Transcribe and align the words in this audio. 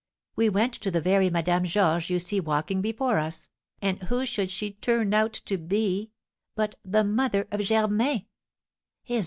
We 0.35 0.49
went 0.49 0.73
to 0.73 0.89
the 0.89 0.99
very 0.99 1.29
Madame 1.29 1.63
Georges 1.63 2.09
you 2.09 2.17
see 2.17 2.39
walking 2.39 2.81
before 2.81 3.19
us, 3.19 3.47
and 3.83 4.01
who 4.01 4.25
should 4.25 4.49
she 4.49 4.71
turn 4.71 5.13
out 5.13 5.33
to 5.45 5.59
be 5.59 6.09
but 6.55 6.73
the 6.83 7.03
mother 7.03 7.47
of 7.51 7.61
Germain!" 7.61 8.25